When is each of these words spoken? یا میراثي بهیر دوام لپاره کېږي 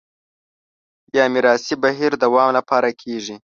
یا 1.15 1.23
میراثي 1.33 1.75
بهیر 1.83 2.11
دوام 2.23 2.49
لپاره 2.57 2.89
کېږي 3.01 3.35